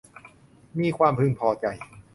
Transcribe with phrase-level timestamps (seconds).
[0.79, 1.65] มีความพึงพอใจ